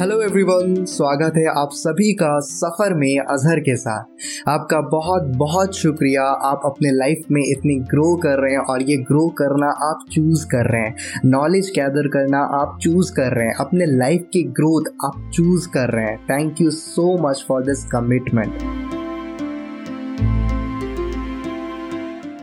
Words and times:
Hello 0.00 0.22
everyone 0.22 0.84
स्वागत 0.84 1.32
है 1.36 1.46
आप 1.46 1.68
सभी 1.72 2.12
का 2.12 2.38
सफ़र 2.38 2.94
में 2.94 3.18
अजहर 3.18 3.60
के 3.60 3.76
साथ। 3.76 4.04
आपका 4.48 4.80
बहुत 4.80 5.22
बहुत 5.22 5.76
शुक्रिया, 5.76 6.22
आप 6.22 6.60
अपने 6.64 6.90
लाइफ 6.90 7.24
में 7.30 7.42
इतनी 7.42 7.74
ग्रो 7.74 8.16
कर 8.16 8.38
रहे 8.38 8.52
हैं 8.52 8.58
और 8.58 8.82
ये 8.82 8.96
ग्रो 8.96 9.28
करना 9.28 9.66
आप 9.66 10.04
चूज़ 10.12 10.46
कर 10.46 10.70
रहे 10.72 10.80
हैं। 10.80 10.96
नॉलेज 11.24 11.72
गैदर 11.76 12.08
करना 12.08 12.38
आप 12.38 12.78
चूज़ 12.82 13.12
कर 13.12 13.36
रहे 13.36 13.46
हैं। 13.46 13.54
अपने 13.54 13.86
लाइफ 13.86 14.26
की 14.32 14.42
ग्रोथ 14.42 14.84
आप 15.04 15.30
चूज़ 15.34 15.68
कर 15.68 15.90
रहे 15.90 16.04
हैं। 16.04 16.18
Thank 16.30 16.60
you 16.60 16.70
so 16.70 17.28
much 17.28 17.44
for 17.48 17.62
this 17.62 17.84
commitment 17.84 18.79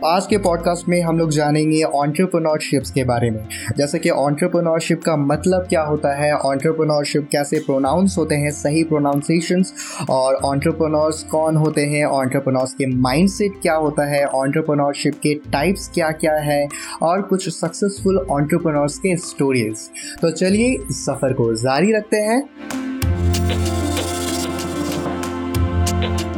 आज 0.04 0.26
के 0.26 0.36
पॉडकास्ट 0.38 0.88
में 0.88 1.00
हम 1.02 1.18
लोग 1.18 1.30
जानेंगे 1.30 1.82
ऑन्टरप्रनोरशिप्स 1.82 2.90
के 2.90 3.04
बारे 3.04 3.30
में। 3.30 3.48
जैसे 3.76 3.98
कि 3.98 4.10
ऑन्टरप्रनोरशिप 4.10 5.02
का 5.02 5.16
मतलब 5.16 5.66
क्या 5.68 5.82
होता 5.82 6.14
है 6.16 6.32
ऑन्टरप्रनोरशिप 6.34 7.28
कैसे 7.32 7.58
प्रोनाउंस 7.58 8.14
होते 8.18 8.34
हैं, 8.34 8.50
सही 8.50 8.84
प्रोनाउंसिएशंस 8.84 9.72
और 10.10 10.34
ऑन्टरप्रनोर्स 10.34 11.22
कौन 11.22 11.56
होते 11.56 11.84
हैं 11.86 12.04
ऑन्टरप्रनोर्स 12.06 12.72
के 12.72 12.86
माइंडसेट 12.86 13.60
क्या 13.62 13.74
होता 13.74 14.04
है 14.10 14.24
ऑन्टरप्रनोरशिप 14.26 15.18
के 15.22 15.34
टाइप्स 15.52 15.90
क्या 15.94 16.10
क्या 16.12 16.34
है, 16.34 16.66
और 17.02 17.22
कुछ 17.22 17.48
सक्सेसफुल 17.48 18.18
ऑन्टरप्रनोर्स 18.30 18.98
के 18.98 19.16
स्टोरीज 19.18 19.88
तो 20.20 20.30
चलिए 20.30 20.76
इस 20.80 21.04
सफ़र 21.06 21.32
को 21.32 21.52
जारी 21.56 21.92
रखते 21.92 22.16
हैं। 22.18 22.42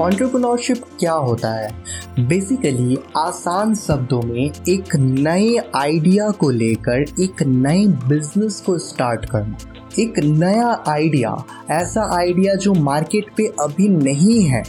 ऑन्टरप्रनोरशिप 0.00 0.82
क्या 1.00 1.12
होता 1.12 1.52
है? 1.52 1.70
बेसिकली 2.20 2.98
आसान 3.16 3.74
शब्दों 3.74 4.22
में 4.22 4.50
एक 4.68 4.96
नए 4.96 5.56
आइडिया 5.76 6.30
को 6.30 6.50
लेकर 6.50 7.04
एक 7.22 7.42
नए 7.42 7.86
बिज़नेस 7.86 8.60
को 8.66 8.78
स्टार्ट 8.78 9.24
करना। 9.24 9.56
एक 9.98 10.18
नया 10.18 10.84
आइडिया 10.88 11.44
ऐसा 11.70 12.18
आइडिया 12.18 12.54
जो 12.54 12.74
मार्केट 12.74 13.24
पे 13.36 13.52
अभी 13.60 13.88
नहीं 13.88 14.42
है। 14.42 14.62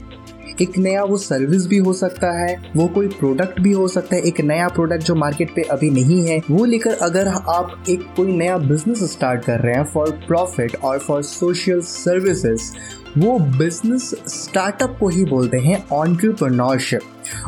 एक 0.62 0.78
नया 0.78 1.04
वो 1.04 1.18
सर्विस 1.18 1.68
भी 1.68 1.78
हो 1.78 1.94
सकता 1.94 2.32
है, 2.40 2.72
वो 2.76 2.88
कोई 2.88 3.08
प्रोडक्ट 3.08 3.60
भी 3.60 3.72
हो 3.72 3.88
सकता 3.88 4.16
है, 4.16 4.22
एक 4.22 4.42
नया 4.42 4.68
प्रोडक्ट 4.68 5.04
जो 5.04 5.16
मार्केट 5.16 5.56
पे 5.56 5.62
अभी 5.62 5.90
नहीं 5.90 6.28
है, 6.28 6.42
वो 6.52 6.66
लेकर 6.66 6.94
अगर 6.94 7.28
आप 7.28 7.84
एक 7.90 8.02
कोई 8.16 8.32
नया 8.32 8.58
बिज़नेस 8.58 9.04
स्टार्ट 9.12 9.46
कर 9.46 9.60
रहे 9.60 9.76
हैं 9.76 9.84
फॉर 9.84 10.12
प्रॉफिट 10.28 10.76
और 10.76 11.00
फॉर 11.00 11.24
सोशल 11.24 11.82
सर्विसेज़ 11.82 12.72
वो 13.18 13.40
बिज़नेस 13.40 14.14
स्टार्टअप 14.28 14.98
को 15.00 15.08
ही 15.08 15.26
बोलते 15.26 15.58
हैं 15.58 15.86
ऑन्ट्रप्रनोरशिप 15.92 17.02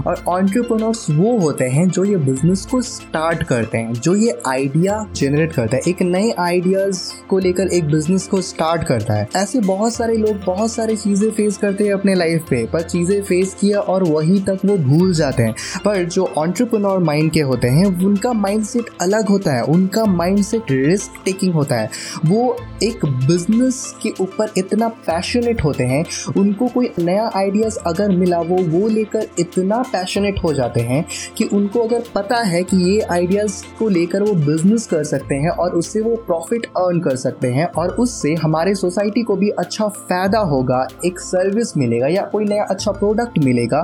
और 0.07 0.23
ऑन्टरप्रनोर्स 0.27 1.09
वो 1.09 1.37
होते 1.39 1.65
हैं 1.65 1.87
जो 1.89 2.03
ये 2.05 2.15
बिज़नेस 2.15 2.65
को 2.65 2.81
स्टार्ट 2.81 3.43
करते 3.43 3.77
हैं, 3.77 3.93
जो 3.93 4.15
ये 4.15 4.37
आइडिया 4.47 5.05
जनरेट 5.15 5.53
करता 5.53 5.75
है। 5.75 5.81
एक 5.87 6.01
नए 6.01 6.31
आइडियाज़ 6.39 6.99
को 7.29 7.39
लेकर 7.39 7.67
एक 7.67 7.87
बिज़नेस 7.87 8.27
को 8.27 8.41
स्टार्ट 8.41 8.83
करता 8.83 9.13
है। 9.13 9.27
ऐसे 9.35 9.59
बहुत 9.59 9.93
सारे 9.93 10.17
लोग 10.17 10.43
बहुत 10.45 10.71
सारी 10.71 10.95
चीज़ें 10.95 11.31
फेस 11.31 11.57
करते 11.57 11.83
हैं 11.83 11.93
अपने 11.93 12.15
लाइफ 12.15 12.45
पे, 12.49 12.65
पर 12.65 12.81
चीज़ें 12.81 13.21
फेस 13.23 13.55
किया 13.61 13.79
और 13.79 14.03
वहीं 14.03 14.43
तक 14.43 14.59
वो 14.65 14.77
भूल 14.77 15.13
जाते 15.13 15.43
हैं। 15.43 15.55
पर 15.85 16.03
जो 16.03 16.25
ऑन्टरप्रनोर 16.37 16.99
माइंड 16.99 17.31
के 17.31 17.39
होते 17.39 17.67
हैं, 17.67 17.85
उनका 18.05 18.33
माइंड 18.33 18.65
अलग 19.01 19.27
होता 19.27 19.53
है, 19.53 19.63
उनका 19.63 20.05
माइंड 20.05 20.45
रिस्क 20.71 21.11
टेकिंग 21.25 21.53
होता 21.53 21.75
है। 21.75 21.89
वो 22.25 22.57
एक 22.83 23.05
बिज़नेस 23.05 23.95
के 24.03 24.09
ऊपर 24.21 24.51
इतना 24.57 24.87
पैशनेट 24.87 25.52
होते 25.61 25.83
हैं, 25.83 26.03
उनको 26.37 26.67
कोई 26.67 26.89
नया 26.99 27.29
आइडियाज़ 27.35 27.77
अगर 27.87 28.15
मिला, 28.15 28.39
वो 28.39 28.57
वो 28.69 28.87
लेकर 28.87 29.27
इतना 29.39 29.81
पैशनेट 29.91 30.39
हो 30.43 30.53
जाते 30.53 30.81
हैं 30.81 31.05
कि 31.37 31.43
उनको 31.53 31.79
अगर 31.79 32.03
पता 32.15 32.39
है 32.43 32.63
कि 32.63 32.77
ये 32.83 32.99
आइडियाज़ 33.11 33.61
को 33.79 33.89
लेकर 33.89 34.23
वो 34.23 34.33
बिज़नेस 34.45 34.87
कर 34.87 35.03
सकते 35.03 35.35
हैं 35.35 35.49
और 35.49 35.75
उससे 35.75 36.01
वो 36.01 36.15
प्रॉफिट 36.27 36.65
अर्न 36.77 36.99
कर 36.99 37.15
सकते 37.15 37.47
हैं 37.47 37.65
और 37.73 37.95
उससे 37.99 38.33
हमारे 38.35 38.75
सोसाइटी 38.75 39.23
को 39.23 39.35
भी 39.35 39.49
अच्छा 39.49 39.87
फ़ायदा 39.87 40.39
होगा, 40.45 40.87
एक 41.05 41.19
सर्विस 41.19 41.75
मिलेगा 41.77 42.07
या 42.07 42.21
कोई 42.23 42.45
नया 42.45 42.63
अच्छा 42.63 42.91
प्रोडक्ट 42.91 43.39
मिलेगा 43.39 43.81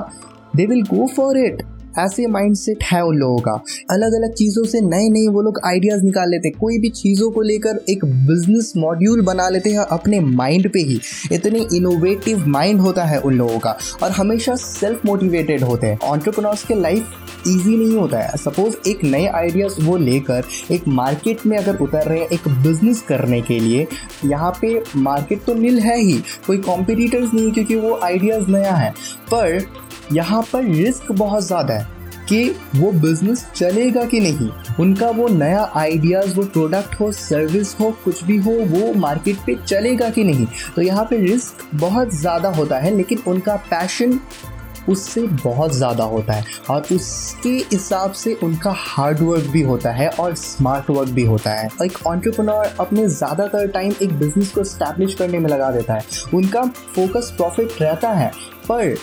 they 0.56 0.66
will 0.66 0.82
go 0.84 1.06
for 1.06 1.38
it 1.38 1.62
ऐसे 1.98 2.26
माइंडसेट 2.26 2.82
है 2.82 3.04
उन 3.04 3.16
लोगों 3.16 3.38
का। 3.38 3.52
अलग 3.90 4.12
अलग 4.12 4.34
चीज़ों 4.34 4.64
से 4.64 4.80
नए 4.80 5.08
नए 5.08 5.26
वो 5.28 5.42
लोग 5.42 5.60
आइडियाज़ 5.66 6.02
निकाल 6.02 6.30
लेते 6.30 6.48
हैं। 6.48 6.56
कोई 6.60 6.78
भी 6.78 6.88
चीज़ों 6.90 7.30
को 7.30 7.42
लेकर 7.42 7.80
एक 7.88 8.04
बिज़नेस 8.04 8.72
मॉड्यूल 8.76 9.20
बना 9.20 9.48
लेते 9.48 9.70
हैं 9.70 9.78
अपने 9.78 10.20
माइंड 10.20 10.70
पे 10.72 10.80
ही। 10.80 11.00
इतने 11.32 11.66
इनोवेटिव 11.74 12.46
माइंड 12.46 12.80
होता 12.80 13.04
है 13.04 13.20
उन 13.20 13.34
लोगों 13.34 13.58
का 13.58 13.76
और 14.02 14.10
हमेशा 14.10 14.54
सेल्फ 14.56 15.06
मोटिवेटेड 15.06 15.62
होते 15.62 15.86
हैं। 15.86 15.98
ऑन्टरप्रनोर्स 16.04 16.64
के 16.64 16.74
लाइफ 16.74 17.08
ईजी 17.48 17.76
नहीं 17.76 17.96
होता 17.96 18.18
है। 18.18 18.36
सपोज़ 18.36 18.88
एक 18.88 19.04
नए 19.04 19.26
आइडियाज़ 19.26 19.82
वो 19.82 19.96
लेकर 19.96 20.44
एक 20.70 20.88
मार्केट 20.88 21.46
में 21.46 21.56
अगर 21.58 21.76
उतर 21.76 22.06
रहे 22.06 22.18
हैं 22.18 22.28
एक 22.28 22.48
बिज़नेस 22.62 23.00
करने 23.02 23.40
के 23.40 23.58
लिए, 23.60 23.86
यहाँ 24.24 24.50
पे 24.60 24.82
मार्केट 24.96 25.44
तो 25.44 25.54
मिल 25.54 25.78
है 25.78 25.98
ही। 25.98 26.20
कोई 26.46 26.58
कॉम्पिटिटर्स 26.58 27.34
नहीं 27.34 27.52
क्योंकि 27.52 27.76
वो 27.76 27.98
आइडियाज़ 28.02 28.48
नया 28.48 28.74
है। 28.74 28.90
पर 29.34 29.58
यहाँ 30.12 30.42
पर 30.52 30.64
रिस्क 30.64 31.10
बहुत 31.12 31.46
ज़्यादा 31.46 31.74
है 31.74 31.98
कि 32.28 32.56
वो 32.76 32.90
बिज़नेस 32.92 33.44
चलेगा 33.56 34.04
कि 34.04 34.20
नहीं। 34.20 34.48
उनका 34.80 35.08
वो 35.10 35.26
नया 35.28 35.62
आइडियाज़ 35.76 36.34
वो 36.36 36.42
प्रोडक्ट 36.44 36.94
हो 37.00 37.10
सर्विस 37.12 37.74
हो, 37.80 37.90
कुछ 38.04 38.22
भी 38.24 38.36
हो, 38.36 38.50
वो 38.50 38.92
मार्केट 38.94 39.38
पे 39.46 39.54
चलेगा 39.66 40.10
कि 40.10 40.24
नहीं। 40.24 40.46
तो 40.76 40.82
यहाँ 40.82 41.04
पे 41.04 41.16
रिस्क 41.18 41.66
बहुत 41.74 42.14
ज़्यादा 42.14 42.48
होता 42.48 42.78
है, 42.78 42.96
लेकिन 42.96 43.22
उनका 43.26 43.56
पैशन 43.70 44.18
उससे 44.88 45.22
बहुत 45.22 45.72
ज़्यादा 45.72 46.04
होता 46.04 46.32
है। 46.32 46.44
और 46.70 46.86
उसके 46.92 47.48
हिसाब 47.72 48.12
से 48.12 48.34
उनका 48.42 48.74
हार्ड 48.76 49.20
वर्क 49.20 49.46
भी 49.46 49.62
होता 49.62 49.90
है 49.92 50.08
और 50.10 50.34
स्मार्ट 50.34 50.90
वर्क 50.90 51.10
भी 51.10 51.24
होता 51.24 51.50
है। 51.52 51.68
एक 51.84 51.98
ऑन्टरप्रनोर 52.06 52.74
अपने 52.80 53.06
ज़्यादातर 53.08 53.68
टाइम 53.68 53.94
एक 54.02 54.18
बिज़नेस 54.18 54.50
को 54.52 54.64
स्टैब्लिश 54.64 55.14
करने 55.14 55.38
में 55.38 55.48
लगा 55.50 55.70
देता 55.70 55.94
है। 55.94 56.04
उनका 56.34 56.62
फोकस 56.94 57.32
प्रॉफिट 57.36 57.80
रहता 57.82 58.10
है, 58.10 58.30
पर 58.68 58.94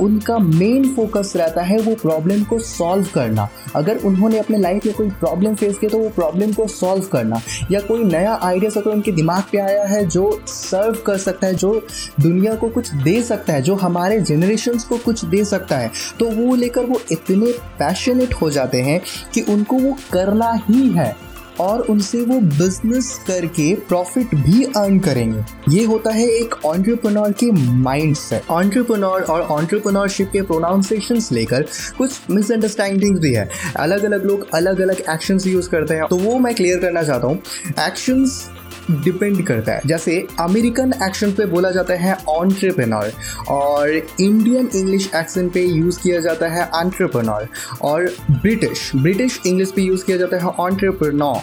उनका 0.00 0.38
मेन 0.38 0.88
फोकस 0.94 1.32
रहता 1.36 1.62
है 1.62 1.78
वो 1.78 1.94
प्रॉब्लम 2.02 2.42
को 2.44 2.58
सॉल्व 2.60 3.06
करना। 3.14 3.48
अगर 3.76 3.96
उन्होंने 3.98 4.38
अपने 4.38 4.58
लाइफ 4.58 4.86
में 4.86 4.94
कोई 4.94 5.08
प्रॉब्लम 5.10 5.54
फेस 5.54 5.78
किया 5.78 5.90
तो 5.90 5.98
वो 5.98 6.08
प्रॉब्लम 6.10 6.52
को 6.52 6.66
सॉल्व 6.68 7.04
करना। 7.12 7.40
या 7.70 7.80
कोई 7.80 8.04
नया 8.04 8.34
आइडिया 8.42 8.70
अगर 8.70 8.90
उनके 8.90 9.12
दिमाग 9.12 9.42
पे 9.52 9.58
आया 9.58 9.84
है 9.84 10.04
जो 10.06 10.30
सर्व 10.46 10.96
कर 11.06 11.18
सकता 11.18 11.46
है, 11.46 11.54
जो 11.54 11.86
दुनिया 12.20 12.54
को 12.54 12.68
कुछ 12.68 12.94
दे 12.94 13.22
सकता 13.22 13.52
है, 13.52 13.62
जो 13.62 13.74
हमारे 13.76 14.20
जनरेशन 14.22 14.78
को 14.88 14.98
कुछ 14.98 15.24
दे 15.24 15.44
सकता 15.44 15.76
है 15.76 15.90
तो 16.18 16.30
वो 16.32 16.54
लेकर 16.54 16.86
वो 16.86 17.00
इतने 17.12 17.52
पैशनेट 17.78 18.34
हो 18.34 18.50
जाते 18.50 18.82
हैं 18.82 19.00
कि 19.34 19.40
उनको 19.42 19.78
वो 19.78 19.96
करना 20.12 20.52
ही 20.68 20.88
है। 20.90 21.14
और 21.60 21.80
उनसे 21.90 22.20
वो 22.22 22.38
बिज़नेस 22.40 23.12
करके 23.26 23.74
प्रॉफिट 23.88 24.34
भी 24.36 24.64
अर्न 24.76 24.98
करेंगे। 24.98 25.44
ये 25.68 25.84
होता 25.84 26.10
है 26.10 26.28
एक 26.30 26.54
ऑन्टरप्रनोर 26.66 27.32
के 27.40 27.50
माइंड 27.52 28.16
सेट 28.16 28.50
ऑन्टरप्रनोर 28.50 29.22
और 29.22 29.42
ऑन्टरप्रनोरशिप 29.50 30.30
के 30.32 30.42
प्रोनाउंसिएशन 30.42 31.20
लेकर 31.32 31.66
कुछ 31.98 32.20
मिसअंडरस्टैंडिंग 32.30 33.18
भी 33.18 33.32
है। 33.34 33.48
अलग 33.76 34.04
अलग 34.04 34.24
लोग 34.26 34.48
अलग 34.54 34.80
अलग 34.80 35.02
एक्शन 35.10 35.40
यूज़ 35.46 35.68
करते 35.70 35.94
हैं। 35.94 36.06
तो 36.06 36.16
वो 36.16 36.38
मैं 36.38 36.54
क्लियर 36.54 36.78
करना 36.78 37.02
चाहता 37.02 37.26
हूँ। 37.26 37.42
एक्शंस 37.86 38.48
डिपेंड 38.90 39.46
करता 39.46 39.72
है। 39.72 39.80
जैसे 39.86 40.26
अमेरिकन 40.40 40.92
एक्शन 41.02 41.32
पे 41.32 41.46
बोला 41.46 41.70
जाता 41.70 41.94
है 41.94 42.14
ऑन्ट्रप्रनर 42.28 43.12
और 43.48 43.90
इंडियन 43.90 44.70
इंग्लिश 44.74 45.10
एक्शन 45.16 45.48
पे 45.48 45.64
यूज़ 45.64 46.00
किया 46.02 46.20
जाता 46.20 46.48
है 46.48 46.64
एंट्रप्रनर 46.76 47.48
और 47.82 48.08
ब्रिटिश 48.30 48.90
ब्रिटिश 48.96 49.40
इंग्लिश 49.46 49.72
पे 49.76 49.82
यूज़ 49.82 50.04
किया 50.04 50.16
जाता 50.16 50.36
है 50.36 50.52
entrepreneur 50.58 51.42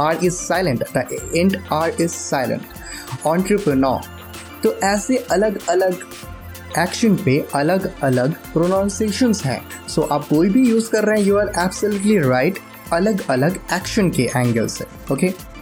R 0.00 0.24
is 0.24 0.34
silent 0.34 0.84
the 0.96 1.06
end 1.36 1.56
R 1.72 2.02
is 2.02 2.10
silent 2.10 3.26
entrepreneur 3.26 4.12
तो 4.62 4.72
ऐसे 4.84 5.16
अलग 5.30 5.58
अलग 5.68 6.04
एक्शन 6.78 7.16
पे 7.16 7.38
अलग 7.54 7.90
अलग 8.02 8.34
प्रोनाउंसिएशंस 8.52 9.44
हैं। 9.44 9.60
सो 9.88 10.00
so, 10.00 10.10
आप 10.12 10.26
कोई 10.28 10.48
भी 10.48 10.68
यूज़ 10.68 10.90
कर 10.90 11.04
रहे 11.04 11.20
हैं 11.20 11.26
यू 11.26 11.36
आर 11.38 11.52
एब्सोल्युटली 11.58 12.18
राइट 12.18 12.58
अलग 12.92 13.26
अलग 13.30 13.58
एक्शन 13.72 14.10
के 14.10 14.22
एंगल 14.36 14.66
से 14.66 14.84
ओके 15.12 15.28
okay? 15.28 15.53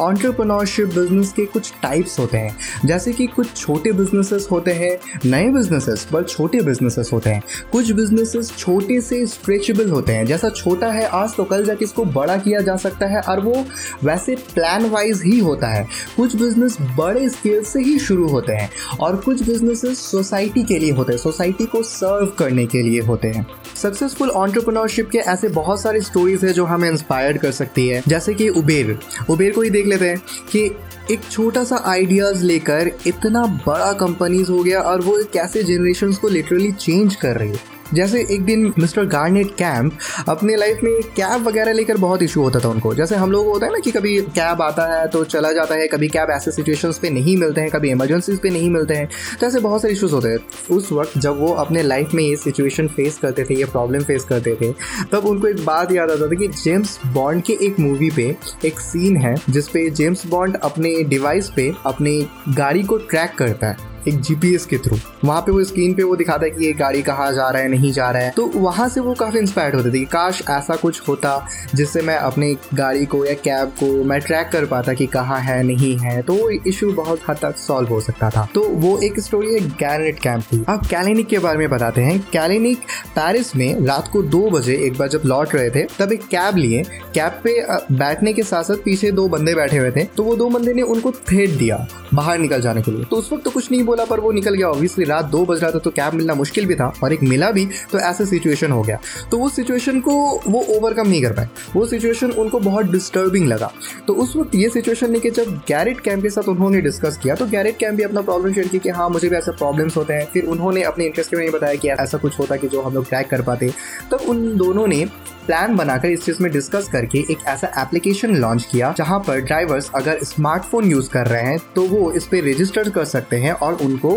ऑन्टरप्रनोरशिप 0.00 0.86
बिज़नेस 0.88 1.32
के 1.32 1.44
कुछ 1.46 1.72
टाइप्स 1.82 2.18
होते 2.18 2.38
हैं। 2.38 2.56
जैसे 2.84 3.12
कि 3.12 3.26
कुछ 3.26 3.56
छोटे 3.56 3.92
बिजनेसेस 3.92 4.48
होते 4.50 4.70
हैं, 4.70 4.98
नए 5.26 5.48
बिजनेसेस 5.48 6.08
पर 6.12 6.22
छोटे 6.22 6.60
बिजनेसेस 6.60 7.10
होते 7.12 7.30
हैं। 7.30 7.42
कुछ 7.72 7.90
बिजनेसेस 7.92 8.52
छोटे 8.58 9.00
से 9.00 9.26
स्ट्रेचेबल 9.26 9.90
होते 9.90 10.12
हैं। 10.12 10.26
जैसा 10.26 10.50
छोटा 10.50 10.86
है, 10.86 11.06
आज 11.06 11.36
तो 11.36 11.44
कल 11.44 11.64
जाके 11.64 11.84
इसको 11.84 12.04
बड़ा 12.04 12.36
किया 12.36 12.60
जा 12.60 12.76
सकता 12.76 13.06
है, 13.06 13.20
और 13.20 13.40
वो 13.40 13.64
वैसे 14.04 14.34
प्लान 14.54 14.86
वाइज 14.86 15.22
ही 15.24 15.38
होता 15.38 15.68
है। 15.68 15.86
कुछ 16.16 16.36
बिज़नेस 16.36 16.76
बड़े 16.80 17.28
स्केल 17.28 17.62
से 17.62 17.80
ही 17.80 17.98
शुरू 17.98 18.28
होते 18.28 18.52
हैं, 18.52 18.70
और 19.00 19.16
कुछ 19.16 19.42
बिजनेसेस 19.42 19.98
सोसाइटी 20.00 20.62
के 20.62 20.78
लिए 20.78 20.92
होते 20.92 21.12
हैं। 21.12 21.18
सोसाइटी 21.18 21.66
को 21.66 21.82
सर्व 21.82 22.26
करने 22.26 22.66
के 22.66 22.82
लिए 22.82 23.00
होते 23.00 23.28
हैं। 23.28 23.46
सक्सेसफुल 23.76 24.30
ऑन्टरप्रनोरशिप 24.30 25.10
के 25.10 25.18
ऐसे 25.18 25.48
बहुत 25.48 25.80
सारे 25.80 26.00
स्टोरीज 26.00 26.44
है 26.44 26.52
जो 26.52 26.64
हमें 26.64 26.90
इंस्पायर 26.90 27.38
कर 27.38 27.52
सकती 27.52 27.88
है। 27.88 28.02
जैसे 28.08 28.34
कि 28.34 28.48
उबेर 28.48 28.98
उबेर 29.30 29.52
को 29.58 29.62
ही 29.62 29.70
देख 29.70 29.86
लेते 29.86 30.08
हैं 30.08 30.18
कि 30.52 30.64
एक 31.10 31.20
छोटा 31.30 31.62
सा 31.64 31.76
आइडियाज़ 31.86 32.44
लेकर 32.44 32.90
इतना 33.06 33.44
बड़ा 33.66 33.92
कंपनीज़ 34.00 34.50
हो 34.50 34.62
गया 34.62 34.80
और 34.80 35.00
वो 35.00 35.18
कैसे 35.32 35.62
जनरेशन 35.62 36.12
को 36.12 36.28
लिटरली 36.28 36.72
चेंज 36.72 37.14
कर 37.14 37.36
रही 37.36 37.50
है। 37.50 37.77
जैसे 37.94 38.20
एक 38.30 38.44
दिन 38.44 38.72
मिस्टर 38.78 39.04
गार्नेट 39.08 39.50
कैंप 39.58 39.98
अपने 40.28 40.56
लाइफ 40.56 40.80
में 40.84 40.92
कैब 41.16 41.46
वगैरह 41.48 41.72
लेकर 41.72 41.96
बहुत 41.98 42.22
इशू 42.22 42.42
होता 42.42 42.60
था 42.60 42.68
उनको। 42.68 42.94
जैसे 42.94 43.16
हम 43.16 43.30
लोग 43.32 43.46
होता 43.46 43.66
है 43.66 43.72
ना 43.72 43.78
कि 43.78 43.90
कभी 43.90 44.16
कैब 44.30 44.62
आता 44.62 44.86
है 44.88 45.06
तो 45.08 45.22
चला 45.26 45.52
जाता 45.52 45.74
है, 45.74 45.86
कभी 45.88 46.08
कैब 46.08 46.30
ऐसे 46.30 46.50
सिचुएशंस 46.50 46.98
पे 46.98 47.10
नहीं 47.10 47.36
मिलते 47.36 47.60
हैं, 47.60 47.70
कभी 47.70 47.90
इमरजेंसीज 47.90 48.38
पे 48.38 48.50
नहीं 48.50 48.70
मिलते 48.70 48.94
हैं 48.94 49.08
तो 49.40 49.46
ऐसे 49.46 49.60
बहुत 49.60 49.82
सारे 49.82 49.94
इशूज़ 49.94 50.14
होते 50.14 50.28
हैं। 50.28 50.38
उस 50.70 50.92
वक्त 50.92 51.18
जब 51.18 51.40
वो 51.40 51.52
अपने 51.54 51.82
लाइफ 51.82 52.14
में 52.14 52.22
ये 52.24 52.36
सिचुएशन 52.36 52.88
फेस 52.88 53.18
करते 53.18 53.44
थे, 53.44 53.54
ये 53.54 53.64
प्रॉब्लम 53.66 54.02
फेस 54.02 54.24
करते 54.24 54.56
थे, 54.60 54.72
तब 55.12 55.26
उनको 55.26 55.48
एक 55.48 55.64
बात 55.64 55.92
याद 55.92 56.10
आता 56.10 56.26
था 56.26 56.34
कि 56.34 56.48
जेम्स 56.58 56.98
बॉन्ड 57.06 57.42
के 57.42 57.58
एक 57.62 57.80
मूवी 57.80 58.10
पे 58.10 58.34
एक 58.64 58.80
सीन 58.80 59.16
है 59.16 59.34
जिसपे 59.50 59.88
जेम्स 59.90 60.26
बॉन्ड 60.26 60.56
अपने 60.56 60.94
डिवाइस 61.04 61.50
पे 61.50 61.72
अपनी 61.86 62.20
गाड़ी 62.50 62.82
को 62.82 62.96
ट्रैक 62.98 63.34
करता 63.38 63.66
है। 63.66 63.87
एक 64.08 64.20
जीपीएस 64.20 64.66
के 64.66 64.78
थ्रू 64.78 64.96
वहाँ 65.24 65.40
पे 65.40 65.52
वो 65.52 65.64
स्क्रीन 65.64 65.94
पे 65.94 66.02
वो 66.02 66.16
दिखाता 66.16 66.44
है 66.44 66.50
कि 66.50 66.64
ये 66.66 66.72
गाड़ी 66.72 67.02
कहाँ 67.02 67.32
जा 67.32 67.48
रहा 67.50 67.62
है, 67.62 67.68
नहीं 67.68 67.92
जा 67.92 68.10
रहा 68.10 68.22
है। 68.22 68.30
तो 68.30 68.46
वहाँ 68.54 68.88
से 68.88 69.00
वो 69.00 69.14
काफ़ी 69.14 69.38
इंस्पायर्ड 69.38 69.74
होते 69.74 69.90
थे 69.90 70.04
काश 70.08 70.42
ऐसा 70.50 70.76
कुछ 70.76 71.00
होता 71.08 71.46
जिससे 71.74 72.02
मैं 72.02 72.16
अपनी 72.16 72.56
गाड़ी 72.74 73.06
को 73.06 73.24
या 73.24 73.32
कैब 73.38 73.68
को 73.80 73.86
मैं 74.04 74.20
ट्रैक 74.20 74.48
कर 74.52 74.64
पाता 74.66 74.92
कि 74.92 75.06
कहाँ 75.06 75.38
है, 75.40 75.62
नहीं 75.62 75.96
है। 75.98 76.20
तो 76.22 76.34
वो 76.34 76.48
इशू 76.50 76.90
बहुत 76.92 77.20
हद 77.28 77.38
तक 77.42 77.56
सॉल्व 77.56 77.88
हो 77.88 78.00
सकता 78.00 78.30
था। 78.30 78.46
तो 78.54 78.68
वो 78.68 78.96
एक 78.98 79.20
स्टोरी 79.20 79.54
है 79.54 79.60
गैरनेट 79.78 80.18
कैंप 80.18 80.44
की। 80.44 80.64
अब 80.68 80.86
कैलिनिक 80.86 81.26
के 81.26 81.38
बारे 81.38 81.58
में 81.58 81.68
बताते 81.70 82.00
हैं। 82.00 82.18
कैलिनिक 82.32 82.78
पेरिस 83.16 83.54
में 83.56 83.86
रात 83.86 84.08
को 84.12 84.22
दो 84.24 84.48
बजे 84.50 84.76
एक 84.86 84.98
बार 84.98 85.08
जब 85.08 85.22
लौट 85.26 85.54
रहे 85.54 85.70
थे, 85.70 85.82
तब 85.98 86.12
एक 86.12 86.26
कैब 86.26 86.56
लिए। 86.56 86.82
कैब 87.14 87.40
पे 87.44 87.60
बैठने 87.94 88.32
के 88.32 88.42
साथ 88.42 88.62
साथ 88.62 88.84
पीछे 88.84 89.10
दो 89.12 89.28
बंदे 89.28 89.54
बैठे 89.54 89.78
हुए 89.78 89.90
थे। 89.90 90.04
तो 90.16 90.22
वो 90.22 90.36
दो 90.36 90.48
बंदे 90.48 90.74
ने 90.74 90.82
उनको 90.84 91.12
थ्रेट 91.28 91.50
दिया 91.50 91.86
बाहर 92.14 92.38
निकल 92.38 92.60
जाने 92.60 92.82
के 92.82 92.90
लिए। 92.90 93.04
तो 93.04 93.16
उस 93.16 93.32
वक्त 93.32 93.44
तो 93.44 93.50
कुछ 93.50 93.70
नहीं 93.72 93.82
बोला 93.84 93.97
पर 94.04 94.20
वो 94.20 94.32
निकल 94.32 94.54
गया। 94.54 94.68
ऑब्वियसली 94.68 95.04
रात 95.04 95.24
दो 95.26 95.44
बज 95.44 95.62
रहा 95.62 95.70
था 95.70 95.78
तो 95.78 95.90
कैब 95.90 96.14
मिलना 96.14 96.34
मुश्किल 96.34 96.66
भी 96.66 96.74
था, 96.74 96.92
और 97.02 97.12
एक 97.12 97.22
मिला 97.22 97.50
भी 97.50 97.66
तो 97.92 97.98
ऐसा 98.00 98.24
सिचुएशन 98.24 98.72
हो 98.72 98.82
गया। 98.82 98.98
तो 99.30 99.38
उस 99.38 99.56
सिचुएशन 99.56 100.00
को 100.00 100.12
वो 100.46 100.64
ओवरकम 100.70 101.08
नहीं 101.08 101.22
कर 101.22 101.32
पाए। 101.32 101.48
वो 101.76 101.86
सिचुएशन 101.86 102.30
उनको 102.32 102.60
बहुत 102.60 102.86
डिस्टर्बिंग 102.86 103.46
लगा। 103.48 103.70
तो 104.06 104.14
उस 104.14 104.34
वक्त 104.36 104.54
ये 104.54 104.68
सिचुएशन 104.68 105.12
लेके 105.12 105.30
जब 105.30 105.56
गैरेट 105.68 106.00
कैम्प 106.00 106.22
के 106.22 106.30
साथ 106.30 106.48
उन्होंने 106.48 106.80
डिस्कस 106.80 107.18
किया 107.22 107.34
तो 107.34 107.46
गैरेट 107.46 107.76
कैम्प 107.76 107.96
भी 107.96 108.02
अपना 108.02 108.20
प्रॉब्लम 108.20 108.52
शेयर 108.52 108.68
किया 108.68 108.80
कि 108.80 108.90
हाँ 108.90 109.08
मुझे 109.10 109.28
भी 109.28 109.36
ऐसे 109.36 109.52
प्रॉब्लम्स 109.52 109.96
होते 109.96 110.14
हैं। 110.14 110.26
फिर 110.32 110.44
उन्होंने 110.46 110.82
अपने 110.82 111.06
इंटरेस्ट 111.06 111.30
के 111.30 111.36
में 111.36 111.50
बताया 111.50 111.74
कि 111.74 111.88
ऐसा 111.90 112.18
कुछ 112.18 112.38
होता 112.38 112.56
कि 112.56 112.68
जो 112.68 112.82
हम 112.82 112.94
लोग 112.94 113.08
ट्रैक 113.08 113.28
कर 113.28 113.42
पाते। 113.42 113.72
तो 114.10 114.16
उन 114.28 114.56
दोनों 114.56 114.86
ने 114.86 115.06
प्लान 115.48 115.76
बनाकर 115.76 116.08
इस 116.08 116.24
चीज़ 116.24 116.42
में 116.42 116.50
डिस्कस 116.52 116.88
करके 116.88 117.18
एक 117.30 117.44
ऐसा 117.46 117.68
एप्लीकेशन 117.78 118.34
लॉन्च 118.36 118.64
किया, 118.72 118.92
जहाँ 118.98 119.18
पर 119.18 119.40
ड्राइवर्स 119.40 119.90
अगर 119.94 120.22
स्मार्टफ़ोन 120.24 120.90
यूज़ 120.90 121.08
कर 121.10 121.26
रहे 121.26 121.42
हैं 121.42 121.58
तो 121.74 121.82
वो 121.82 122.10
इस 122.12 122.24
पर 122.24 122.48
रजिस्टर 122.48 122.90
कर 122.90 123.04
सकते 123.04 123.36
हैं 123.36 123.52
और 123.52 123.74
उनको 123.82 124.10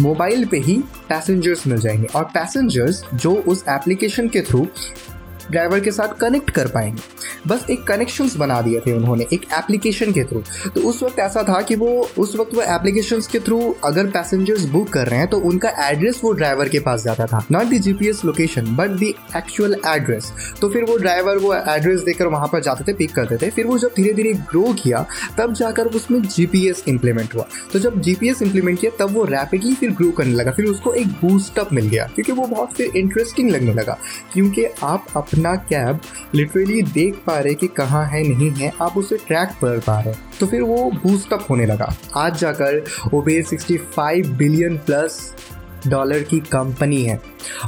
मोबाइल 0.00 0.44
पे 0.46 0.58
ही 0.58 0.76
पैसेंजर्स 1.08 1.66
मिल 1.66 1.78
जाएँगे। 1.78 2.06
और 2.16 2.24
पैसेंजर्स 2.24 3.02
जो 3.14 3.34
उस 3.48 3.64
एप्लीकेशन 3.68 4.28
के 4.28 4.40
थ्रू 4.40 4.66
ड्राइवर 5.50 5.80
के 5.80 5.90
साथ 5.90 6.18
कनेक्ट 6.20 6.50
कर 6.50 6.68
पाएँगे। 6.68 7.02
बस 7.46 7.66
एक 7.70 7.82
कनेक्शन 7.84 8.30
बना 8.36 8.60
दिए 8.62 8.80
थे 8.80 8.92
उन्होंने, 8.92 9.26
एक 9.32 9.46
एप्लीकेशन 9.52 10.12
के 10.12 10.24
थ्रू 10.24 10.42
तो 10.74 10.80
उस 10.80 11.02
वक्त 11.02 11.18
ऐसा 11.18 11.42
था 11.42 11.60
कि 11.60 11.74
वो, 11.76 11.88
उस 12.18 12.36
वक्त 12.36 12.54
वो 12.54 12.62
एप्लीकेशन 12.64 13.20
के 13.32 13.38
थ्रू 13.40 13.74
अगर 13.84 14.06
पैसेंजर्स 14.06 14.64
बुक 14.66 14.88
कर 14.88 15.06
रहे 15.06 15.18
हैं 15.18 15.28
तो 15.28 15.38
उनका 15.40 15.70
एड्रेस 15.88 16.20
वो 16.24 16.32
ड्राइवर 16.32 16.68
के 16.68 16.78
पास 16.80 17.02
जाता 17.04 17.26
था। 17.26 17.44
Not 17.52 17.64
the 17.64 17.78
GPS 17.78 18.24
location 18.24 18.74
but 18.76 18.90
the 18.90 19.14
actual 19.36 19.76
address 19.86 20.32
तो 20.60 20.68
फिर 20.68 20.84
वो 20.84 20.96
ड्राइवर 20.96 21.38
वो 21.38 21.54
एड्रेस 21.54 22.00
देकर 22.00 22.26
वहाँ 22.26 22.48
पर 22.48 22.62
जाते 22.62 22.84
थे 22.84 22.92
पिक 22.92 23.14
करते 23.14 23.36
थे। 23.36 23.50
फिर 23.50 23.66
वो 23.66 23.78
जब 23.78 23.90
धीरे 23.96 24.12
धीरे 24.12 24.32
ग्रो 24.32 24.72
किया, 24.82 25.04
तब 25.38 25.52
जाकर 25.52 25.86
उसमें 25.86 26.20
जीपीएस 26.22 26.82
इंप्लीमेंट 26.88 27.34
हुआ। 27.34 27.46
तो 27.72 27.78
जब 27.78 28.00
जीपीएस 28.00 28.42
इंप्लीमेंट 28.42 28.78
किया, 28.80 28.90
तब 28.98 29.14
वो 29.14 29.24
रैपिडली 29.24 29.74
फिर 29.74 29.90
ग्रो 29.90 30.10
करने 30.10 30.34
लगा। 30.34 30.50
फिर 30.50 30.66
उसको 30.66 30.92
एक 30.92 31.08
बूस्टअप 31.22 31.72
मिल 31.72 31.88
गया, 31.88 32.04
क्योंकि 32.14 32.32
वो 32.32 32.46
बहुत 32.46 32.72
फिर 32.72 32.96
इंटरेस्टिंग 32.96 33.50
लगने 33.50 33.74
लगा। 33.74 33.98
क्योंकि 34.32 34.64
आप 34.82 35.06
अपना 35.16 35.33
कैब 35.36 36.00
लिटरली 36.34 36.82
देख 36.82 37.14
पा 37.26 37.38
रहे 37.38 37.54
कि 37.54 37.66
कहाँ 37.66 38.04
है, 38.06 38.22
नहीं 38.28 38.50
है, 38.50 38.72
आप 38.82 38.96
उसे 38.96 39.16
ट्रैक 39.16 39.48
कर 39.48 39.78
पा 39.78 40.00
रहे 40.00 40.14
तो 40.40 40.46
फिर 40.46 40.62
वो 40.62 40.90
बूस्टअप 41.04 41.46
होने 41.50 41.66
लगा। 41.66 41.96
आज 42.16 42.38
जाकर 42.38 42.84
ओबेर 43.14 43.42
65 43.44 44.26
बिलियन 44.26 44.76
प्लस 44.76 45.34
डॉलर 45.86 46.22
की 46.22 46.38
कंपनी 46.40 47.02
है। 47.02 47.20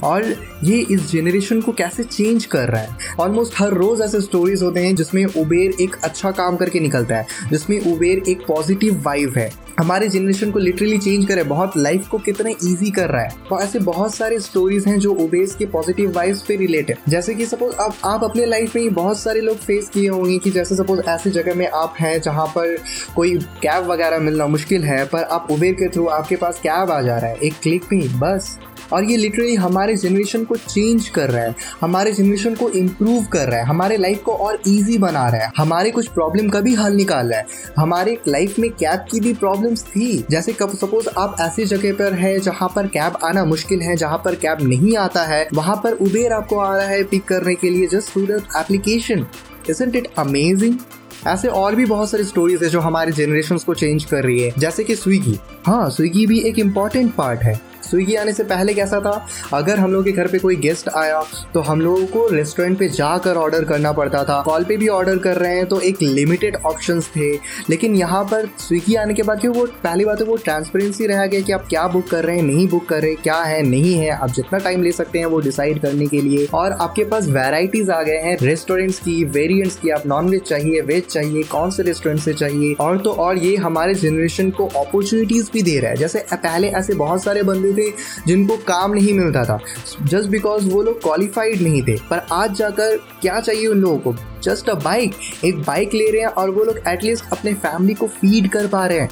और 0.05 0.25
ये 0.65 0.79
इस 0.91 1.11
जेनरेशन 1.11 1.61
को 1.61 1.73
कैसे 1.73 2.05
चेंज 2.05 2.45
कर 2.45 2.69
रहा 2.69 2.81
है? 2.81 2.97
ऑलमोस्ट 3.21 3.55
हर 3.59 3.69
रोज 3.69 4.01
ऐसे 4.01 4.21
स्टोरीज 4.21 4.62
होते 4.62 4.87
हैं 4.87 4.95
जिसमें 4.95 5.25
उबेर 5.25 5.75
एक 5.81 5.97
अच्छा 6.05 6.31
काम 6.31 6.57
करके 6.57 6.81
निकलता 6.81 7.17
है। 7.17 7.27
जिसमें 7.51 7.93
उबेर 7.93 8.23
एक 8.29 8.47
पॉजिटिव 8.49 9.03
वाइव 9.07 9.35
है। 9.37 9.66
हमारे 9.81 10.08
जनरेशन 10.08 10.50
को 10.50 10.58
लिटरली 10.58 10.99
चेंज 10.99 11.26
करे 11.26 11.43
बहुत 11.43 11.76
लाइफ 11.76 12.08
को 12.08 12.19
कितना 12.19 12.50
ईजी 12.50 12.90
कर 12.90 13.11
रहा 13.11 13.23
है। 13.23 13.28
तो 13.28 13.61
ऐसे 13.61 13.78
बहुत 13.78 14.14
सारे 14.14 14.40
स्टोरीज 14.40 14.87
हैं 14.87 14.99
जो 14.99 15.12
उबेस 15.14 15.55
के 15.55 15.67
पॉजिटिव 15.67 16.12
वाइब्स 16.12 16.43
पे 16.43 16.56
रिलेटेड 16.56 16.96
जैसे 17.08 17.34
कि 17.34 17.46
सपोज़ 17.46 17.76
अब 17.76 17.94
आप 18.05 18.25
अपने 18.25 18.46
लाइफ 18.46 18.76
में 18.76 18.82
ही 18.82 18.88
बहुत 18.88 19.19
सारे 19.19 19.40
लोग 19.40 19.56
फेस 19.56 19.88
किए 19.88 20.08
होंगे 20.08 20.38
कि 20.38 20.50
जैसे 20.50 20.76
सपोज़ 20.76 21.00
ऐसी 21.00 21.31
जगह 21.31 21.55
में 21.55 21.69
आप 21.69 21.94
हैं 22.00 22.20
जहाँ 22.20 22.46
पर 22.46 22.78
कोई 23.17 23.38
कैब 23.38 23.87
वगैरह 23.87 24.19
मिलना 24.19 24.46
मुश्किल 24.46 24.84
है, 24.84 25.05
पर 25.05 25.23
आप 25.23 25.49
उबेर 25.50 25.73
के 25.73 25.88
थ्रू 25.88 26.06
आपके 26.06 26.37
पास 26.37 26.58
कैब 26.58 26.90
आ 26.90 27.02
जा 27.02 27.19
रहा 27.19 27.31
है। 27.31 27.37
एक 27.37 27.55
क्लिक 27.62 27.84
में 27.93 28.19
बस। 28.20 28.58
और 28.93 29.05
ये 29.05 29.17
लिटरली 29.17 29.55
हमारे 29.55 29.96
जनरेशन 29.96 30.44
को 30.44 30.56
चेंज 30.56 31.08
कर 31.08 31.31
रहा 31.31 31.44
है। 31.44 31.55
हमारे 31.81 32.12
जनरेशन 32.12 32.55
को 32.55 32.69
इम्प्रूव 32.70 33.25
कर 33.25 33.49
रहा 33.49 33.61
है। 33.61 33.67
हमारे 33.67 33.96
लाइफ 33.96 34.23
को 34.23 34.32
और 34.32 34.58
ईजी 34.69 34.99
बना 34.99 35.28
रहा 35.28 35.44
है। 35.44 35.52
हमारे 35.56 35.90
कुछ 35.90 36.08
प्रॉब्लम 36.08 36.49
का 36.49 36.61
भी 36.61 36.75
हल 36.75 36.93
निकाल 36.93 37.26
रहा 37.26 37.38
है। 37.38 37.46
हमारे 37.78 38.19
लाइफ 38.28 38.58
में 38.58 38.70
कैब 38.70 39.00
की 39.00 39.20
भी 39.20 39.34
प्रॉब्लम्स 39.67 39.85
थी। 39.87 40.25
जैसे 40.31 40.53
कब 40.53 40.75
सपोज़ 40.77 41.09
आप 41.19 41.37
ऐसी 41.41 41.65
जगह 41.65 41.93
पर 41.93 42.15
है 42.15 42.39
जहाँ 42.41 42.69
पर 42.77 42.87
कैब 42.87 43.19
आना 43.25 43.45
मुश्किल 43.45 43.81
है, 43.83 43.97
जहाँ 43.97 44.19
पर 44.25 44.35
कैब 44.35 44.63
नहीं 44.63 44.97
आता 44.97 45.23
है, 45.23 45.47
वहाँ 45.55 45.77
पर 45.85 45.93
उबेर 45.93 46.33
आपको 46.33 46.59
आ 46.59 46.77
रहा 46.77 46.87
है 46.87 47.03
पिक 47.05 47.25
करने 47.25 47.55
के 47.55 47.71
लिए 47.71 47.87
just 47.87 48.13
through 48.13 48.27
the 48.27 48.43
application 48.57 49.27
isn't 49.71 49.97
it 49.97 50.09
amazing 50.19 50.79
ऐसे 51.27 51.49
और 51.49 51.75
भी 51.75 51.85
बहुत 51.87 52.11
सारी 52.11 52.25
स्टोरीज 52.25 52.63
है 52.63 52.69
जो 52.69 52.81
हमारे 52.81 53.13
जनरेशन 53.13 53.59
को 53.59 53.75
चेंज 53.75 54.05
कर 54.05 54.25
रही 54.25 54.41
है। 54.41 54.53
जैसे 54.59 54.85
कि 54.85 54.95
स्विगी 54.97 55.39
हाँ 55.67 55.89
स्विगी 55.91 56.27
भी 56.27 56.41
एक 56.41 56.59
इंपॉर्टेंट 56.59 57.15
पार्ट 57.15 57.41
है। 57.41 57.61
स्विगी 57.87 58.15
आने 58.15 58.33
से 58.33 58.44
पहले 58.44 58.75
कैसा 58.75 59.00
था? 59.00 59.27
अगर 59.55 59.79
हम 59.79 59.93
लोग 59.93 60.05
के 60.05 60.12
घर 60.12 60.27
पे 60.27 60.38
कोई 60.38 60.56
गेस्ट 60.59 60.88
आया 60.88 61.23
तो 61.55 61.61
हम 61.62 61.81
लोगों 61.81 62.06
को 62.06 62.27
रेस्टोरेंट 62.29 62.79
पे 62.79 62.88
जाकर 62.91 63.37
ऑर्डर 63.37 63.65
करना 63.65 63.93
पड़ता 63.93 64.23
था। 64.25 64.41
कॉल 64.43 64.65
पे 64.65 64.77
भी 64.77 64.88
ऑर्डर 64.91 65.19
कर 65.19 65.37
रहे 65.37 65.56
हैं 65.56 65.67
तो 65.67 65.81
एक 65.81 66.03
लिमिटेड 66.03 66.56
ऑप्शन 66.67 67.00
थे। 67.17 67.33
लेकिन 67.71 67.94
यहाँ 67.97 68.23
पर 68.25 68.49
स्विगी 68.59 68.94
आने 68.94 69.15
के 69.15 69.23
बाद 69.23 69.47
वो 69.47 69.67
पहली 69.85 70.05
बात 70.05 70.21
है 70.21 70.27
वो 70.27 70.37
ट्रांसपेरेंसी 70.37 71.06
रह 71.06 71.27
गया 71.27 71.41
कि 71.41 71.53
आप 71.53 71.67
क्या 71.69 71.87
बुक 71.88 72.06
कर 72.09 72.25
रहे 72.25 72.37
हैं, 72.37 72.43
नहीं 72.43 72.67
बुक 72.69 72.88
कर 72.88 73.00
रहे, 73.03 73.15
क्या 73.17 73.37
है, 73.37 73.62
नहीं 73.62 73.94
है। 73.94 74.11
आप 74.11 74.31
जितना 74.31 74.59
टाइम 74.59 74.83
ले 74.83 74.93
सकते 74.93 75.19
हैं 75.19 75.27
वो 75.27 75.41
डिसाइड 75.41 75.81
करने 75.81 76.06
के 76.06 76.21
लिए। 76.21 76.47
और 76.55 76.73
आपके 76.73 77.05
पास 77.05 77.29
वेराइटीज 77.29 77.91
आ 77.91 78.03
गए 78.03 78.17
हैं। 78.19 78.37
रेस्टोरेंट्स 78.43 78.99
की 78.99 79.23
वेरियंट्स 79.27 79.77
की, 79.77 79.91
आप 79.91 80.06
नॉन 80.06 80.29
वेज 80.29 80.43
चाहिए 80.43 80.81
वेज 80.83 81.06
चाहिए, 81.06 81.43
कौन 81.44 81.71
से 81.71 81.83
रेस्टोरेंट 81.83 82.21
से 82.21 82.35
चाहिए। 82.35 82.75
और 82.81 82.99
तो 82.99 83.12
और 83.12 83.38
ये 83.38 83.55
हमारे 83.57 83.95
जनरेशन 83.97 84.50
को 84.50 84.66
अपॉर्चुनिटीज़ 84.76 85.50
भी 85.52 85.62
दे 85.62 85.78
रहा 85.81 85.90
है। 85.90 85.97
जैसे 85.97 86.25
पहले 86.35 86.69
ऐसे 86.73 86.95
बहुत 86.95 87.23
सारे 87.23 87.43
बंदे 87.43 87.73
थे, 87.76 87.90
जिनको 88.26 88.56
काम 88.56 88.92
नहीं 88.92 89.12
मिलता 89.14 89.45
था। 89.45 89.59
जस्ट 90.02 90.28
बिकॉज़ 90.28 90.68
वो 90.68 90.83
लोग 90.83 91.02
क्वालिफाइड 91.02 91.61
नहीं 91.61 91.83
थे। 91.83 91.97
पर 92.11 92.26
आज 92.33 92.54
जाकर 92.54 92.97
क्या 92.97 93.40
चाहिए 93.40 93.66
उन 93.66 93.78
लोगों 93.78 93.99
को? 93.99 94.14
जस्ट 94.42 94.68
अ 94.68 94.75
बाइक 94.75 95.14
एक 95.45 95.62
बाइक 95.62 95.95
ले 95.95 96.11
रहे 96.11 96.21
हैं 96.21 96.28
और 96.28 96.50
वो 96.50 96.64
लोग 96.64 96.78
एटलीस्ट 96.88 97.25
अपने 97.33 97.54
फैमिली 97.54 97.95
को 97.95 98.06
फ़ीड 98.06 98.50
कर 98.50 98.66
पा 98.66 98.87
रहे 98.87 99.00
हैं। 99.00 99.11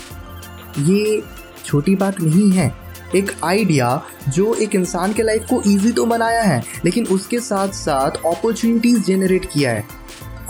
ये 0.78 1.22
छोटी 1.64 1.94
बात 1.94 2.20
नहीं 2.20 2.50
है। 2.50 2.84
एक 3.16 3.32
आइडिया 3.44 4.02
जो 4.28 4.54
एक 4.54 4.74
इंसान 4.74 5.12
के 5.12 5.22
लाइफ 5.22 5.42
को 5.50 5.62
इजी 5.66 5.92
तो 5.92 6.06
बनाया 6.06 6.42
है, 6.42 6.64
लेकिन 6.84 7.06
उसके 7.06 7.40
साथ 7.40 7.68
साथ 7.68 8.10
अपॉर्चुनिटीज़ 8.10 9.00
जनरेट 9.00 9.44
किया 9.44 9.70
है। 9.70 9.86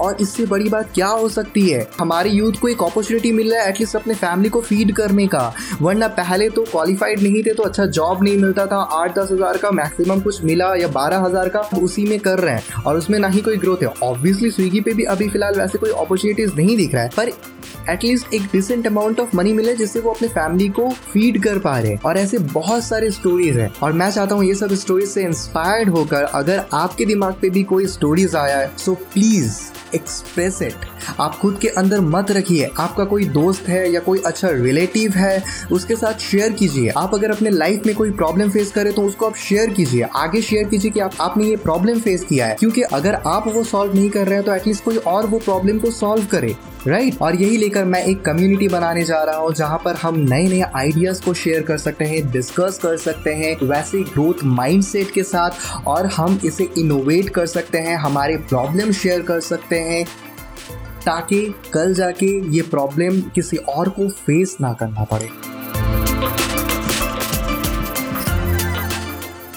और 0.01 0.17
इससे 0.21 0.47
बड़ी 0.47 0.69
बात 0.69 0.91
क्या 0.95 1.07
हो 1.07 1.29
सकती 1.29 1.69
है? 1.69 1.87
हमारे 1.99 2.31
यूथ 2.31 2.53
को 2.53 2.69
एक 2.69 2.83
अपॉर्चुनिटी 2.83 3.33
मिल 3.33 3.53
रहा 3.53 3.63
है 3.63 3.69
एटलीस्ट 3.69 3.97
अपने 3.97 4.15
फैमिली 4.15 4.49
को 4.51 4.61
फ़ीड 4.61 4.95
करने 4.97 5.27
का। 5.27 5.53
वरना 5.83 6.09
पहले 6.11 6.49
तो 6.51 6.65
क्वालिफाइड 6.65 7.23
नहीं 7.23 7.43
थे 7.45 7.55
तो 7.55 7.63
अच्छा 7.63 7.87
जॉब 7.89 8.23
नहीं 8.23 8.37
मिलता 8.39 8.67
था। 8.67 8.81
आठ 8.93 9.19
दस 9.19 9.29
हज़ार 9.33 9.57
का 9.57 9.71
मैक्सिमम 9.73 10.21
कुछ 10.21 10.43
मिला 10.45 10.75
या 10.75 10.89
बारह 10.91 11.19
हज़ार 11.19 11.49
का, 11.49 11.61
उसी 11.61 12.05
में 12.05 12.19
कर 12.21 12.39
रहे 12.39 12.55
हैं। 12.55 12.83
और 12.85 12.97
उसमें 12.97 13.19
ना 13.19 13.29
ही 13.29 13.41
कोई 13.41 13.57
ग्रोथ 13.57 13.83
है। 13.83 13.93
ऑब्वियसली 14.03 14.51
स्विगी 14.51 14.81
पे 14.81 14.95
भी 14.95 15.05
अभी 15.07 15.29
फ़िलहाल 15.29 15.55
वैसे 15.55 15.79
कोई 15.79 15.91
अपॉर्चुनिटीज़ 15.93 16.55
नहीं 16.57 16.77
दिख 16.77 16.95
रहा 16.95 17.03
है। 17.03 17.11
पर 17.17 17.33
एटलीस्ट 17.91 18.35
एक 18.35 18.43
डिसेंट 18.53 18.87
अमाउंट 18.87 19.21
ऑफ़ 19.21 19.37
मनी 19.37 19.53
मिले, 19.53 19.75
जिससे 19.77 20.01
वो 20.01 20.11
अपने 20.11 20.29
फैमिली 20.29 20.69
को 20.71 20.89
फ़ीड 21.13 21.43
कर 21.43 21.59
पा 21.59 21.79
रहे 21.79 21.91
हैं। 21.93 22.01
और 22.01 22.19
ऐसे 22.19 22.39
बहुत 22.39 22.85
सारे 22.85 23.11
स्टोरीज 23.11 23.57
हैं। 23.57 23.73
और 23.83 23.93
मैं 23.93 24.11
चाहता 24.11 24.35
हूँ 24.35 24.45
ये 24.45 24.55
सब 24.55 24.73
स्टोरीज 24.75 25.09
से 25.09 25.23
इंस्पायर्ड 25.23 25.89
होकर, 25.89 26.23
अगर 26.25 26.65
आपके 26.73 27.05
दिमाग 27.05 27.35
पे 27.43 27.51
भी 27.51 27.63
कोई 27.65 27.87
स्टोरीज 27.89 28.37
आया 28.37 28.59
है 28.59 28.77
सो 28.77 28.95
प्लीज़ 29.13 29.59
एक्सप्रेस 29.95 30.61
इट 30.63 30.75
आप 31.21 31.39
खुद 31.39 31.59
के 31.63 31.69
अंदर 31.69 32.01
मत 32.01 32.31
रखिए। 32.31 32.71
आपका 32.79 33.05
कोई 33.05 33.25
दोस्त 33.25 33.69
है 33.69 33.91
या 33.93 34.01
कोई 34.01 34.23
अच्छा 34.27 34.49
रिलेटिव 34.51 35.13
है, 35.13 35.43
उसके 35.73 35.97
साथ 35.97 36.19
शेयर 36.21 36.53
कीजिए। 36.53 36.89
आप 36.89 37.15
अगर 37.15 37.31
अपने 37.31 37.51
लाइफ 37.51 37.87
में 37.87 37.95
कोई 37.95 38.11
प्रॉब्लम 38.11 38.51
फेस 38.51 38.73
करें 38.73 38.93
तो 38.93 39.03
उसको 39.03 39.27
आप 39.27 39.37
शेयर 39.37 39.71
कीजिए। 39.71 40.03
आगे 40.17 40.43
शेयर 40.43 40.69
कीजिए 40.69 40.91
कि 40.91 41.01
आप, 41.01 41.13
आपने 41.21 41.45
ये 41.45 41.57
प्रॉब्लम 41.57 42.01
फेस 42.01 42.25
किया 42.25 42.47
है। 42.47 42.55
क्योंकि 42.55 42.83
अगर 42.83 43.15
आप 43.15 43.49
वो 43.49 43.65
सॉल्व 43.65 43.95
नहीं 43.95 44.11
कर 44.11 44.27
रहे 44.27 44.35
हैं 44.35 44.45
तो 44.45 44.55
एटलीस्ट 44.55 44.85
कोई 44.85 44.97
और 44.97 45.27
वो 45.27 45.39
प्रॉब्लम 45.39 45.79
को 45.79 45.91
सॉल्व 45.91 46.25
करे। 46.25 46.57
Right 46.89 47.05
right? 47.05 47.23
और 47.23 47.37
यही 47.37 47.57
लेकर 47.57 47.85
मैं 47.85 48.05
एक 48.05 48.25
कम्युनिटी 48.25 48.69
बनाने 48.69 49.05
जा 49.05 49.23
रहा 49.23 49.37
हूँ, 49.37 49.55
जहाँ 49.55 49.83
पर 49.85 49.95
हम 49.95 50.19
नए 50.19 50.49
नए 50.49 50.61
आइडियाज़ 50.61 51.23
को 51.23 51.35
शेयर 51.35 51.63
कर 51.63 51.79
सकते 51.79 52.05
हैं 52.05 52.31
डिस्कस 52.31 52.79
कर 52.83 52.97
सकते 52.97 53.35
हैं, 53.35 53.67
वैसे 53.67 53.99
ग्रोथ 53.99 54.45
माइंडसेट 54.45 55.11
के 55.11 55.23
साथ, 55.23 55.51
और 55.87 56.07
हम 56.07 56.41
इसे 56.45 56.69
इनोवेट 56.79 57.29
कर 57.29 57.47
सकते 57.47 57.79
हैं, 57.79 57.97
हमारे 57.97 58.37
प्रॉब्लम 58.37 58.93
शेयर 58.93 59.23
कर 59.23 59.41
सकते 59.41 59.77
हैं 59.77 59.84
ताकि 61.07 61.55
कल 61.75 61.95
जाके 61.95 62.27
ये 62.57 62.63
प्रॉब्लम 62.63 63.21
किसी 63.35 63.57
और 63.57 63.89
को 63.89 64.09
फेस 64.09 64.57
ना 64.61 64.73
करना 64.73 65.05
पड़े। 65.05 65.29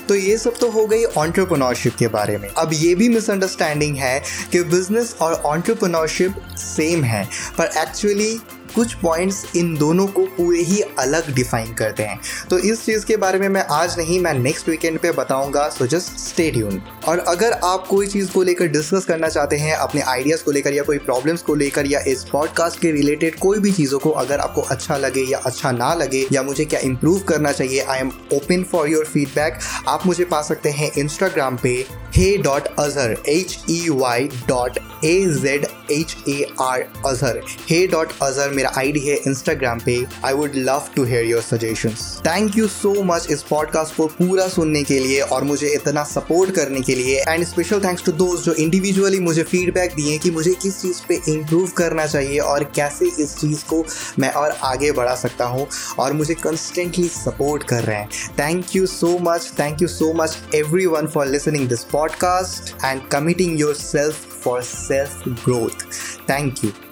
तो 0.07 0.15
ये 0.15 0.37
सब 0.37 0.57
तो 0.57 0.69
हो 0.71 0.85
गई 0.87 1.03
ऑन्टरप्रनोरशिप 1.03 1.95
के 1.95 2.07
बारे 2.07 2.37
में। 2.37 2.47
अब 2.49 2.69
ये 2.73 2.93
भी 2.95 3.09
मिसअंडरस्टैंडिंग 3.09 3.95
है 3.95 4.19
कि 4.51 4.61
बिज़नेस 4.63 5.15
और 5.21 5.33
ऑन्टरप्रनोरशिप 5.33 6.35
सेम 6.57 7.03
है, 7.03 7.23
पर 7.57 7.65
एक्चुअली 7.77 8.39
कुछ 8.75 8.93
पॉइंट्स 8.93 9.43
इन 9.55 9.73
दोनों 9.75 10.07
को 10.07 10.25
पूरे 10.37 10.61
ही 10.61 10.81
अलग 10.99 11.33
डिफाइन 11.33 11.73
करते 11.73 12.03
हैं। 12.03 12.19
तो 12.49 12.57
इस 12.59 12.85
चीज़ 12.85 13.05
के 13.05 13.17
बारे 13.17 13.39
में 13.39 13.47
मैं 13.49 13.65
आज 13.71 13.97
नहीं, 13.97 14.19
मैं 14.19 14.33
नेक्स्ट 14.33 14.69
वीकेंड 14.69 14.99
पे 14.99 15.11
बताऊँगा 15.11 15.67
सो 15.69 15.87
जस्ट 15.87 16.17
स्टे 16.19 16.49
ट्यून 16.51 16.81
और 17.07 17.19
अगर 17.27 17.53
आप 17.63 17.87
कोई 17.87 18.07
चीज़ 18.07 18.31
को 18.31 18.43
लेकर 18.43 18.67
डिस्कस 18.67 19.05
करना 19.05 19.29
चाहते 19.29 19.57
हैं, 19.57 19.73
अपने 19.75 20.01
आइडियाज़ 20.01 20.43
को 20.43 20.51
लेकर 20.51 20.73
या 20.73 20.83
कोई 20.83 20.97
प्रॉब्लम्स 20.99 21.41
को 21.41 21.55
लेकर 21.55 21.85
या 21.85 21.99
इस 22.07 22.23
पॉडकास्ट 22.23 22.79
के 22.79 22.91
रिलेटेड 22.91 23.39
कोई 23.39 23.59
भी 23.59 23.71
चीज़ों 23.71 23.99
को 23.99 24.09
अगर 24.17 24.39
आपको 24.39 24.61
अच्छा 24.61 24.97
लगे 24.97 25.21
या 25.21 25.37
अच्छा 25.45 25.71
ना 25.71 25.93
लगे 25.93 26.25
या 26.31 26.43
मुझे 26.43 26.65
क्या 26.65 26.79
इंप्रूव 26.79 27.19
करना 27.19 27.51
चाहिए 27.51 27.81
I 27.81 27.99
am 27.99 28.11
open 28.33 28.63
for 28.63 28.89
your 28.89 29.05
feedback 29.05 29.59
आप 29.87 30.05
मुझे 30.05 30.25
पा 30.25 30.41
सकते 30.41 30.69
हैं 30.69 30.91
इंस्टाग्राम 30.97 31.57
पे 31.57 31.73
hey 32.15 32.37
dot 32.37 32.67
Azhar 32.79 33.17
H 33.29 33.57
E 33.69 33.87
Y 33.89 34.29
dot 34.47 34.79
A 35.05 35.15
Z 35.41 35.65
H 35.91 36.15
A 36.29 36.45
R 36.61 36.85
Azhar 37.05 37.41
hey 37.69 37.85
dot 37.87 38.11
Azhar 38.21 38.49
मेरा 38.49 38.66
आईडी 38.67 38.99
है 38.99 39.15
इंस्टाग्राम 39.27 39.79
पे. 39.85 39.95
I 40.25 40.33
would 40.33 40.55
love 40.55 40.87
to 40.95 41.03
hear 41.05 41.25
your 41.25 41.41
suggestion 41.41 41.89
thank 42.27 42.57
you 42.57 42.67
so 42.67 42.93
much 43.03 43.27
इस 43.31 43.41
पॉडकास्ट 43.49 43.95
को 43.95 44.05
पूरा 44.07 44.47
सुनने 44.47 44.83
के 44.83 44.99
लिए 44.99 45.19
और 45.21 45.43
मुझे 45.43 45.73
इतना 45.75 46.03
सपोर्ट 46.03 46.51
करने 46.55 46.81
के 46.81 46.95
लिए. 46.95 47.19
एंड 47.19 47.43
स्पेशल 47.45 47.83
थैंक्स 47.83 48.03
टू 48.05 48.11
दोस्त 48.13 48.45
जो 48.45 48.53
इंडिविजुअली 48.55 49.19
मुझे 49.19 49.43
फीडबैक 49.43 49.95
दिए 49.95 50.17
कि 50.17 50.31
मुझे 50.31 50.53
किस 50.61 50.81
चीज़ 50.81 51.01
पे 51.09 51.19
इम्प्रूव 51.33 51.69
करना 51.77 52.05
चाहिए 52.07 52.39
और 52.39 52.63
कैसे 52.75 53.11
इस 53.23 53.35
चीज़ 53.37 53.63
को 53.69 53.83
मैं 54.19 54.31
और 54.33 54.57
आगे 54.63 54.91
बढ़ा 54.91 55.15
सकता 55.15 55.45
हूँ 55.45 55.67
और 55.99 56.13
मुझे 56.13 56.33
कंस्टेंटली 56.33 57.07
सपोर्ट 57.09 57.63
कर 57.63 57.83
रहे 57.83 57.97
हैं. 57.97 58.09
Thank 58.39 58.75
you 58.75 58.85
so 58.87 59.17
much 59.21 59.51
thank 59.59 59.81
you 59.81 59.87
so 59.87 60.11
much 60.13 60.37
everyone 60.85 61.07
for 61.07 61.27
listening 61.27 61.67
this 61.69 61.83
podcast 61.91 62.73
and 62.83 63.07
committing 63.11 63.59
yourself 63.75 64.43
for 64.43 64.61
self 64.63 65.23
growth 65.45 65.87
thank 66.29 66.53
you. 66.57 66.86